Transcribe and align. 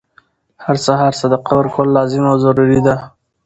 هر 0.63 0.77
سهار 0.85 1.13
صدقه 1.21 1.53
ورکول 1.57 1.87
لازم 1.95 2.23
او 2.31 2.35
ضروري 2.45 2.79
ده، 2.87 2.95